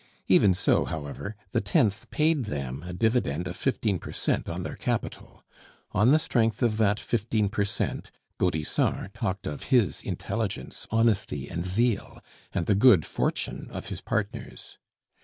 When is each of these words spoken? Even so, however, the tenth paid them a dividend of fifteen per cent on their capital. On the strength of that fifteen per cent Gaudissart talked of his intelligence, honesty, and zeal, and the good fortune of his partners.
Even 0.27 0.55
so, 0.55 0.83
however, 0.85 1.35
the 1.51 1.61
tenth 1.61 2.09
paid 2.09 2.45
them 2.45 2.81
a 2.87 2.91
dividend 2.91 3.47
of 3.47 3.55
fifteen 3.55 3.99
per 3.99 4.11
cent 4.11 4.49
on 4.49 4.63
their 4.63 4.75
capital. 4.75 5.43
On 5.91 6.09
the 6.11 6.17
strength 6.17 6.63
of 6.63 6.77
that 6.77 6.99
fifteen 6.99 7.49
per 7.49 7.63
cent 7.63 8.09
Gaudissart 8.39 9.13
talked 9.13 9.45
of 9.45 9.65
his 9.65 10.01
intelligence, 10.01 10.87
honesty, 10.89 11.47
and 11.49 11.63
zeal, 11.63 12.19
and 12.51 12.65
the 12.65 12.73
good 12.73 13.05
fortune 13.05 13.67
of 13.69 13.89
his 13.89 14.01
partners. 14.01 14.79